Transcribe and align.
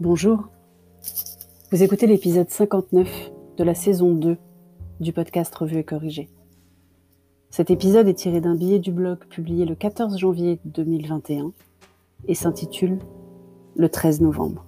Bonjour. 0.00 0.48
Vous 1.70 1.82
écoutez 1.82 2.06
l'épisode 2.06 2.48
59 2.48 3.32
de 3.58 3.64
la 3.64 3.74
saison 3.74 4.14
2 4.14 4.38
du 4.98 5.12
podcast 5.12 5.54
Revue 5.54 5.76
et 5.76 5.84
Corrigé. 5.84 6.30
Cet 7.50 7.70
épisode 7.70 8.08
est 8.08 8.14
tiré 8.14 8.40
d'un 8.40 8.54
billet 8.54 8.78
du 8.78 8.92
blog 8.92 9.18
publié 9.26 9.66
le 9.66 9.74
14 9.74 10.16
janvier 10.16 10.58
2021 10.64 11.52
et 12.28 12.34
s'intitule 12.34 12.98
Le 13.76 13.90
13 13.90 14.22
novembre. 14.22 14.64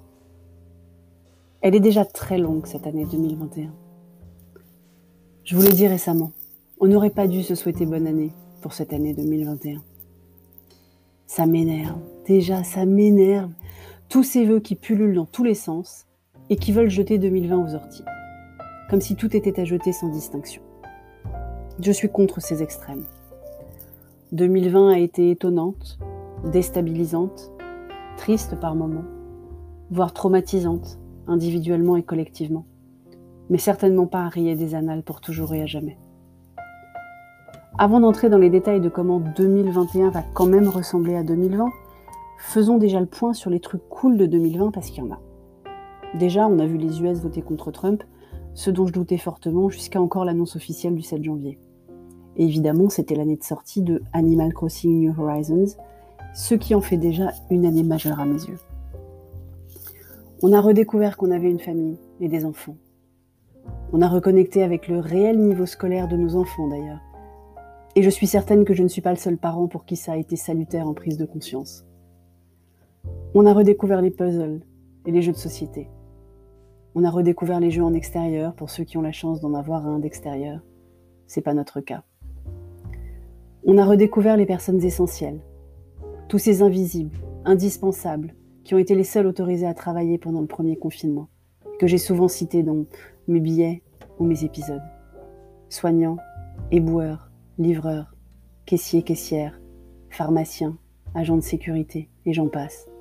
Elle 1.62 1.76
est 1.76 1.80
déjà 1.80 2.04
très 2.04 2.36
longue 2.36 2.66
cette 2.66 2.86
année 2.86 3.06
2021. 3.06 3.72
Je 5.44 5.56
vous 5.56 5.62
l'ai 5.62 5.72
dit 5.72 5.88
récemment, 5.88 6.32
on 6.78 6.88
n'aurait 6.88 7.08
pas 7.08 7.26
dû 7.26 7.42
se 7.42 7.54
souhaiter 7.54 7.86
bonne 7.86 8.06
année 8.06 8.32
pour 8.60 8.74
cette 8.74 8.92
année 8.92 9.14
2021. 9.14 9.82
Ça 11.26 11.46
m'énerve, 11.46 11.96
déjà 12.26 12.62
ça 12.64 12.84
m'énerve 12.84 13.50
tous 14.12 14.24
ces 14.24 14.44
vœux 14.44 14.60
qui 14.60 14.74
pullulent 14.74 15.14
dans 15.14 15.24
tous 15.24 15.42
les 15.42 15.54
sens 15.54 16.06
et 16.50 16.56
qui 16.56 16.70
veulent 16.70 16.90
jeter 16.90 17.16
2020 17.16 17.64
aux 17.64 17.74
orties, 17.74 18.04
comme 18.90 19.00
si 19.00 19.16
tout 19.16 19.34
était 19.34 19.58
à 19.58 19.64
jeter 19.64 19.90
sans 19.90 20.10
distinction. 20.10 20.60
Je 21.80 21.92
suis 21.92 22.10
contre 22.10 22.38
ces 22.42 22.62
extrêmes. 22.62 23.06
2020 24.32 24.90
a 24.90 24.98
été 24.98 25.30
étonnante, 25.30 25.98
déstabilisante, 26.44 27.52
triste 28.18 28.60
par 28.60 28.74
moments, 28.74 29.06
voire 29.90 30.12
traumatisante, 30.12 30.98
individuellement 31.26 31.96
et 31.96 32.02
collectivement, 32.02 32.66
mais 33.48 33.56
certainement 33.56 34.06
pas 34.06 34.24
à 34.24 34.28
rayer 34.28 34.56
des 34.56 34.74
annales 34.74 35.04
pour 35.04 35.22
toujours 35.22 35.54
et 35.54 35.62
à 35.62 35.66
jamais. 35.66 35.96
Avant 37.78 38.00
d'entrer 38.00 38.28
dans 38.28 38.36
les 38.36 38.50
détails 38.50 38.82
de 38.82 38.90
comment 38.90 39.20
2021 39.20 40.10
va 40.10 40.22
quand 40.34 40.44
même 40.44 40.68
ressembler 40.68 41.16
à 41.16 41.22
2020, 41.22 41.70
Faisons 42.44 42.76
déjà 42.76 42.98
le 43.00 43.06
point 43.06 43.32
sur 43.32 43.50
les 43.50 43.60
trucs 43.60 43.88
cool 43.88 44.18
de 44.18 44.26
2020 44.26 44.72
parce 44.72 44.90
qu'il 44.90 45.02
y 45.02 45.06
en 45.06 45.12
a. 45.12 45.20
Déjà, 46.18 46.46
on 46.48 46.58
a 46.58 46.66
vu 46.66 46.76
les 46.76 47.00
US 47.00 47.20
voter 47.20 47.40
contre 47.40 47.70
Trump, 47.70 48.02
ce 48.52 48.70
dont 48.70 48.84
je 48.86 48.92
doutais 48.92 49.16
fortement 49.16 49.70
jusqu'à 49.70 50.02
encore 50.02 50.24
l'annonce 50.24 50.56
officielle 50.56 50.94
du 50.94 51.02
7 51.02 51.22
janvier. 51.22 51.58
Et 52.36 52.44
évidemment, 52.44 52.90
c'était 52.90 53.14
l'année 53.14 53.36
de 53.36 53.44
sortie 53.44 53.80
de 53.80 54.02
Animal 54.12 54.52
Crossing 54.52 55.00
New 55.00 55.18
Horizons, 55.18 55.76
ce 56.34 56.54
qui 56.54 56.74
en 56.74 56.82
fait 56.82 56.96
déjà 56.96 57.30
une 57.48 57.64
année 57.64 57.84
majeure 57.84 58.20
à 58.20 58.26
mes 58.26 58.42
yeux. 58.42 58.58
On 60.42 60.52
a 60.52 60.60
redécouvert 60.60 61.16
qu'on 61.16 61.30
avait 61.30 61.50
une 61.50 61.60
famille 61.60 61.96
et 62.20 62.28
des 62.28 62.44
enfants. 62.44 62.76
On 63.92 64.02
a 64.02 64.08
reconnecté 64.08 64.64
avec 64.64 64.88
le 64.88 64.98
réel 64.98 65.38
niveau 65.38 65.64
scolaire 65.64 66.08
de 66.08 66.16
nos 66.16 66.34
enfants 66.34 66.68
d'ailleurs. 66.68 67.00
Et 67.94 68.02
je 68.02 68.10
suis 68.10 68.26
certaine 68.26 68.64
que 68.64 68.74
je 68.74 68.82
ne 68.82 68.88
suis 68.88 69.00
pas 69.00 69.10
le 69.10 69.16
seul 69.16 69.38
parent 69.38 69.68
pour 69.68 69.84
qui 69.86 69.94
ça 69.94 70.12
a 70.12 70.16
été 70.16 70.34
salutaire 70.36 70.88
en 70.88 70.92
prise 70.92 71.16
de 71.16 71.24
conscience. 71.24 71.86
On 73.34 73.46
a 73.46 73.54
redécouvert 73.54 74.02
les 74.02 74.10
puzzles 74.10 74.60
et 75.06 75.10
les 75.10 75.22
jeux 75.22 75.32
de 75.32 75.38
société. 75.38 75.88
On 76.94 77.02
a 77.02 77.08
redécouvert 77.08 77.60
les 77.60 77.70
jeux 77.70 77.82
en 77.82 77.94
extérieur 77.94 78.54
pour 78.54 78.68
ceux 78.68 78.84
qui 78.84 78.98
ont 78.98 79.02
la 79.02 79.10
chance 79.10 79.40
d'en 79.40 79.54
avoir 79.54 79.86
un 79.86 80.00
d'extérieur. 80.00 80.60
C'est 81.26 81.40
pas 81.40 81.54
notre 81.54 81.80
cas. 81.80 82.02
On 83.64 83.78
a 83.78 83.86
redécouvert 83.86 84.36
les 84.36 84.44
personnes 84.44 84.84
essentielles, 84.84 85.40
tous 86.28 86.36
ces 86.36 86.60
invisibles, 86.60 87.16
indispensables, 87.46 88.34
qui 88.64 88.74
ont 88.74 88.78
été 88.78 88.94
les 88.94 89.02
seuls 89.02 89.26
autorisés 89.26 89.66
à 89.66 89.72
travailler 89.72 90.18
pendant 90.18 90.42
le 90.42 90.46
premier 90.46 90.76
confinement, 90.76 91.30
que 91.78 91.86
j'ai 91.86 91.96
souvent 91.96 92.28
cités 92.28 92.62
dans 92.62 92.84
mes 93.28 93.40
billets 93.40 93.82
ou 94.18 94.26
mes 94.26 94.44
épisodes. 94.44 94.82
Soignants, 95.70 96.18
éboueurs, 96.70 97.30
livreurs, 97.56 98.14
caissiers, 98.66 99.02
caissières, 99.02 99.58
pharmaciens, 100.10 100.76
agents 101.14 101.38
de 101.38 101.42
sécurité, 101.42 102.10
et 102.26 102.34
j'en 102.34 102.48
passe 102.48 102.91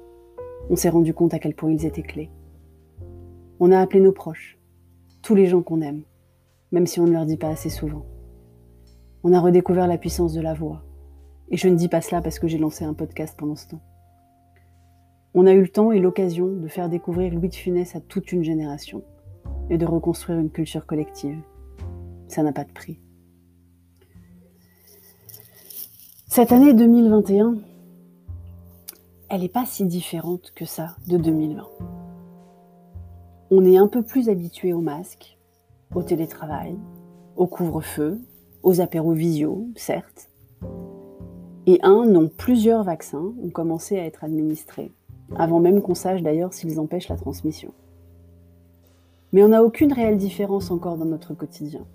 on 0.70 0.76
s'est 0.76 0.90
rendu 0.90 1.14
compte 1.14 1.34
à 1.34 1.40
quel 1.40 1.56
point 1.56 1.72
ils 1.72 1.86
étaient 1.86 2.02
clés. 2.02 2.30
On 3.60 3.72
a 3.72 3.80
appelé 3.80 4.00
nos 4.00 4.12
proches, 4.12 4.58
tous 5.22 5.36
les 5.36 5.48
gens 5.48 5.62
qu'on 5.62 5.82
aime, 5.82 6.04
même 6.72 6.88
si 6.88 7.00
on 7.00 7.06
ne 7.06 7.12
leur 7.12 7.26
dit 7.26 7.38
pas 7.38 7.50
assez 7.50 7.70
souvent. 7.70 8.06
On 9.24 9.34
a 9.34 9.40
redécouvert 9.40 9.88
la 9.88 9.98
puissance 9.98 10.34
de 10.34 10.42
la 10.42 10.54
voix. 10.54 10.82
Et 11.50 11.58
je 11.58 11.68
ne 11.68 11.76
dis 11.76 11.90
pas 11.90 12.02
cela 12.02 12.22
parce 12.22 12.40
que 12.40 12.48
j'ai 12.48 12.58
lancé 12.58 12.86
un 12.86 12.94
podcast 12.94 13.36
pendant 13.38 13.56
ce 13.56 13.68
temps. 13.68 13.82
On 15.34 15.46
a 15.46 15.54
eu 15.54 15.62
le 15.62 15.70
temps 15.70 15.92
et 15.92 16.00
l'occasion 16.00 16.48
de 16.48 16.68
faire 16.68 16.90
découvrir 16.90 17.34
Louis 17.34 17.50
de 17.50 17.56
Funès 17.56 17.96
à 17.96 18.02
toute 18.02 18.32
une 18.32 18.44
génération 18.44 19.04
et 19.70 19.78
de 19.78 19.86
reconstruire 19.86 20.40
une 20.40 20.50
culture 20.50 20.86
collective. 20.86 21.40
Ça 22.28 22.44
n'a 22.44 22.52
pas 22.52 22.64
de 22.64 22.72
prix. 22.72 23.00
Cette 26.28 26.52
année 26.54 26.74
2021, 26.74 27.58
elle 29.32 29.42
n'est 29.42 29.48
pas 29.48 29.66
si 29.66 29.86
différente 29.86 30.52
que 30.54 30.66
ça 30.66 30.98
de 31.08 31.16
2020. 31.16 31.66
On 33.50 33.64
est 33.64 33.78
un 33.78 33.88
peu 33.88 34.04
plus 34.04 34.28
habitué 34.28 34.74
au 34.74 34.82
masque, 34.82 35.38
au 35.96 36.04
télétravail, 36.04 36.76
au 37.38 37.48
couvre-feu, 37.48 38.20
aux 38.62 38.82
apéros 38.82 39.14
visio, 39.14 39.70
certes. 39.78 40.30
Et 41.66 41.80
un, 41.82 42.06
non, 42.06 42.28
plusieurs 42.28 42.84
vaccins 42.84 43.34
ont 43.42 43.50
commencé 43.50 43.98
à 43.98 44.06
être 44.06 44.26
administrés, 44.26 44.92
avant 45.38 45.62
même 45.62 45.82
qu'on 45.82 45.96
sache 45.96 46.22
d'ailleurs 46.22 46.54
s'ils 46.54 46.78
empêchent 46.78 47.08
la 47.08 47.16
transmission. 47.16 47.72
Mais 49.32 49.44
on 49.44 49.50
n'a 49.50 49.64
aucune 49.64 49.94
réelle 49.94 50.18
différence 50.18 50.72
encore 50.72 50.98
dans 50.98 51.06
notre 51.06 51.34
quotidien. 51.34 51.86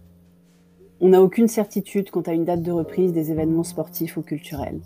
On 1.03 1.11
n'a 1.11 1.23
aucune 1.23 1.49
certitude 1.49 2.11
quant 2.11 2.23
à 2.23 2.33
une 2.33 2.47
date 2.47 2.63
de 2.63 2.73
reprise 2.73 3.13
des 3.13 3.31
événements 3.31 3.63
sportifs 3.63 4.17
ou 4.17 4.23
culturels. 4.23 4.81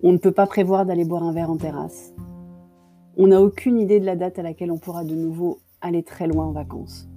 On 0.00 0.12
ne 0.12 0.18
peut 0.18 0.32
pas 0.32 0.46
prévoir 0.46 0.86
d'aller 0.86 1.04
boire 1.04 1.24
un 1.24 1.32
verre 1.32 1.50
en 1.50 1.56
terrasse. 1.56 2.14
On 3.16 3.26
n'a 3.26 3.42
aucune 3.42 3.80
idée 3.80 3.98
de 3.98 4.06
la 4.06 4.14
date 4.14 4.38
à 4.38 4.42
laquelle 4.42 4.70
on 4.70 4.78
pourra 4.78 5.02
de 5.02 5.16
nouveau 5.16 5.58
aller 5.80 6.04
très 6.04 6.28
loin 6.28 6.46
en 6.46 6.52
vacances. 6.52 7.08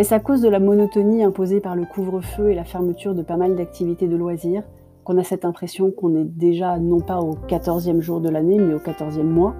Est-ce 0.00 0.12
à 0.12 0.18
cause 0.18 0.40
de 0.40 0.48
la 0.48 0.58
monotonie 0.58 1.22
imposée 1.22 1.60
par 1.60 1.76
le 1.76 1.84
couvre-feu 1.84 2.50
et 2.50 2.56
la 2.56 2.64
fermeture 2.64 3.14
de 3.14 3.22
pas 3.22 3.36
mal 3.36 3.54
d'activités 3.54 4.08
de 4.08 4.16
loisirs 4.16 4.64
qu'on 5.04 5.16
a 5.16 5.22
cette 5.22 5.44
impression 5.44 5.92
qu'on 5.92 6.16
est 6.16 6.24
déjà 6.24 6.78
non 6.78 6.98
pas 6.98 7.20
au 7.20 7.36
14e 7.46 8.00
jour 8.00 8.20
de 8.20 8.28
l'année, 8.28 8.58
mais 8.58 8.74
au 8.74 8.78
14e 8.78 9.22
mois? 9.22 9.54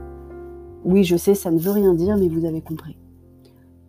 Oui, 0.84 1.04
je 1.04 1.16
sais, 1.16 1.36
ça 1.36 1.52
ne 1.52 1.58
veut 1.58 1.70
rien 1.70 1.94
dire, 1.94 2.16
mais 2.16 2.28
vous 2.28 2.44
avez 2.44 2.60
compris. 2.60 2.98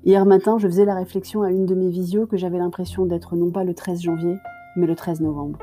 Hier 0.04 0.24
matin, 0.28 0.60
je 0.60 0.68
faisais 0.68 0.86
la 0.86 0.96
réflexion 0.96 1.42
à 1.42 1.50
une 1.50 1.66
de 1.66 1.74
mes 1.74 1.90
visios 1.90 2.28
que 2.28 2.38
j'avais 2.38 2.60
l'impression 2.60 3.08
d'être 3.08 3.36
non 3.36 3.50
pas 3.50 3.64
le 3.64 3.74
13 3.74 4.02
janvier, 4.02 4.36
mais 4.76 4.86
le 4.86 4.96
13 4.96 5.22
novembre. 5.22 5.58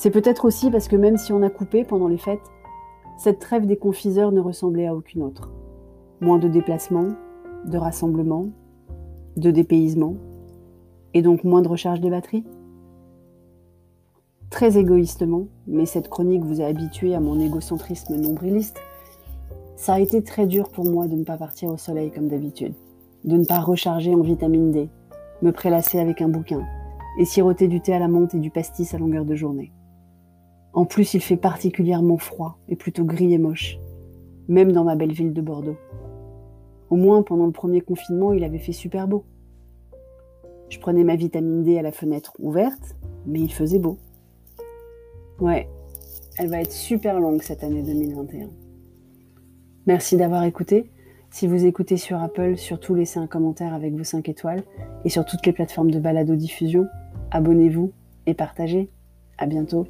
C'est 0.00 0.10
peut-être 0.10 0.46
aussi 0.46 0.70
parce 0.70 0.88
que 0.88 0.96
même 0.96 1.18
si 1.18 1.30
on 1.30 1.42
a 1.42 1.50
coupé 1.50 1.84
pendant 1.84 2.08
les 2.08 2.16
fêtes, 2.16 2.50
cette 3.18 3.38
trêve 3.38 3.66
des 3.66 3.76
confiseurs 3.76 4.32
ne 4.32 4.40
ressemblait 4.40 4.86
à 4.86 4.94
aucune 4.94 5.22
autre. 5.22 5.50
Moins 6.22 6.38
de 6.38 6.48
déplacements, 6.48 7.08
de 7.66 7.76
rassemblements, 7.76 8.46
de 9.36 9.50
dépaysement, 9.50 10.14
et 11.12 11.20
donc 11.20 11.44
moins 11.44 11.60
de 11.60 11.68
recharge 11.68 12.00
des 12.00 12.08
batteries 12.08 12.46
Très 14.48 14.78
égoïstement, 14.78 15.48
mais 15.66 15.84
cette 15.84 16.08
chronique 16.08 16.44
vous 16.44 16.62
a 16.62 16.64
habitué 16.64 17.14
à 17.14 17.20
mon 17.20 17.38
égocentrisme 17.38 18.16
nombriliste, 18.16 18.80
ça 19.76 19.92
a 19.92 20.00
été 20.00 20.22
très 20.22 20.46
dur 20.46 20.70
pour 20.70 20.86
moi 20.86 21.08
de 21.08 21.14
ne 21.14 21.24
pas 21.24 21.36
partir 21.36 21.68
au 21.68 21.76
soleil 21.76 22.10
comme 22.10 22.28
d'habitude, 22.28 22.72
de 23.24 23.36
ne 23.36 23.44
pas 23.44 23.60
recharger 23.60 24.14
en 24.14 24.22
vitamine 24.22 24.72
D, 24.72 24.88
me 25.42 25.52
prélasser 25.52 26.00
avec 26.00 26.22
un 26.22 26.28
bouquin, 26.30 26.64
et 27.18 27.26
siroter 27.26 27.68
du 27.68 27.82
thé 27.82 27.92
à 27.92 27.98
la 27.98 28.08
menthe 28.08 28.34
et 28.34 28.38
du 28.38 28.50
pastis 28.50 28.94
à 28.94 28.98
longueur 28.98 29.26
de 29.26 29.34
journée. 29.34 29.70
En 30.72 30.84
plus, 30.84 31.14
il 31.14 31.20
fait 31.20 31.36
particulièrement 31.36 32.16
froid 32.16 32.58
et 32.68 32.76
plutôt 32.76 33.04
gris 33.04 33.34
et 33.34 33.38
moche, 33.38 33.78
même 34.48 34.72
dans 34.72 34.84
ma 34.84 34.94
belle 34.94 35.12
ville 35.12 35.32
de 35.32 35.40
Bordeaux. 35.40 35.76
Au 36.90 36.96
moins, 36.96 37.22
pendant 37.22 37.46
le 37.46 37.52
premier 37.52 37.80
confinement, 37.80 38.32
il 38.32 38.44
avait 38.44 38.58
fait 38.58 38.72
super 38.72 39.08
beau. 39.08 39.24
Je 40.68 40.78
prenais 40.78 41.04
ma 41.04 41.16
vitamine 41.16 41.64
D 41.64 41.78
à 41.78 41.82
la 41.82 41.92
fenêtre 41.92 42.32
ouverte, 42.38 42.96
mais 43.26 43.40
il 43.40 43.52
faisait 43.52 43.78
beau. 43.78 43.98
Ouais, 45.40 45.68
elle 46.36 46.48
va 46.48 46.60
être 46.60 46.72
super 46.72 47.18
longue 47.18 47.42
cette 47.42 47.64
année 47.64 47.82
2021. 47.82 48.50
Merci 49.86 50.16
d'avoir 50.16 50.44
écouté. 50.44 50.90
Si 51.30 51.46
vous 51.46 51.64
écoutez 51.64 51.96
sur 51.96 52.20
Apple, 52.20 52.56
surtout 52.56 52.94
laissez 52.94 53.18
un 53.18 53.26
commentaire 53.26 53.72
avec 53.72 53.94
vos 53.94 54.04
5 54.04 54.28
étoiles. 54.28 54.62
Et 55.04 55.10
sur 55.10 55.24
toutes 55.24 55.46
les 55.46 55.52
plateformes 55.52 55.90
de 55.90 55.98
balado-diffusion, 55.98 56.86
abonnez-vous 57.30 57.92
et 58.26 58.34
partagez. 58.34 58.90
À 59.38 59.46
bientôt. 59.46 59.86